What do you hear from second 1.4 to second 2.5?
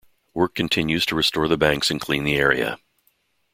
the banks and clean the